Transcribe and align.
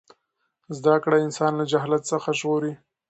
زده 0.77 0.95
کړه 1.03 1.17
انسان 1.25 1.51
له 1.59 1.65
جهالت 1.71 2.03
څخه 2.11 2.29
ژغوري. 2.39 2.73